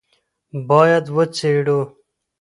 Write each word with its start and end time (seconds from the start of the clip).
باید 0.69 1.05
وڅېړو 1.15 1.79